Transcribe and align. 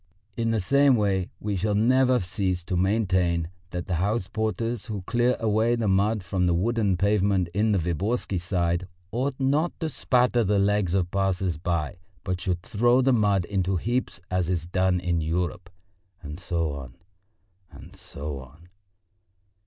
In 0.35 0.49
the 0.49 0.59
same 0.59 0.95
way 0.95 1.29
we 1.39 1.55
shall 1.55 1.75
never 1.75 2.19
cease 2.19 2.63
to 2.63 2.75
maintain 2.75 3.51
that 3.69 3.85
the 3.85 3.93
house 4.01 4.27
porters 4.27 4.87
who 4.87 5.03
clear 5.03 5.37
away 5.39 5.75
the 5.75 5.87
mud 5.87 6.23
from 6.23 6.47
the 6.47 6.55
wooden 6.55 6.97
pavement 6.97 7.49
in 7.53 7.71
the 7.71 7.77
Viborgsky 7.77 8.39
Side 8.41 8.87
ought 9.11 9.35
not 9.39 9.79
to 9.79 9.89
spatter 9.89 10.43
the 10.43 10.57
legs 10.57 10.95
of 10.95 11.11
passers 11.11 11.55
by, 11.57 11.99
but 12.23 12.41
should 12.41 12.63
throw 12.63 13.01
the 13.01 13.13
mud 13.13 13.45
up 13.45 13.51
into 13.51 13.75
heaps 13.77 14.19
as 14.31 14.49
is 14.49 14.65
done 14.65 14.99
in 14.99 15.21
Europe," 15.21 15.69
and 16.23 16.39
so 16.39 16.71
on, 16.71 16.95
and 17.69 17.95
so 17.95 18.39
on. 18.39 18.69